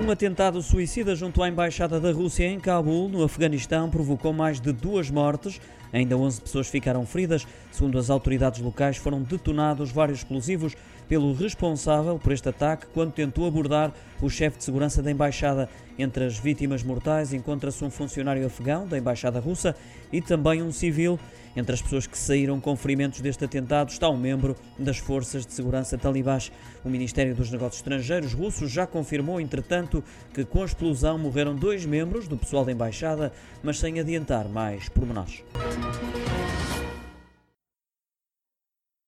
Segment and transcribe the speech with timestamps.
[0.00, 4.72] Um atentado suicida junto à Embaixada da Rússia em Cabul, no Afeganistão, provocou mais de
[4.72, 5.60] duas mortes.
[5.92, 7.46] Ainda 11 pessoas ficaram feridas.
[7.70, 10.74] Segundo as autoridades locais, foram detonados vários explosivos
[11.06, 13.92] pelo responsável por este ataque quando tentou abordar
[14.22, 15.68] o chefe de segurança da Embaixada.
[15.98, 19.76] Entre as vítimas mortais encontra-se um funcionário afegão da Embaixada Russa
[20.10, 21.20] e também um civil.
[21.56, 25.52] Entre as pessoas que saíram com ferimentos deste atentado está um membro das forças de
[25.52, 26.52] segurança talibãs.
[26.84, 30.02] O Ministério dos Negócios Estrangeiros russo já confirmou, entretanto,
[30.32, 34.88] que com a explosão morreram dois membros do pessoal da embaixada, mas sem adiantar mais
[34.88, 35.42] pormenores.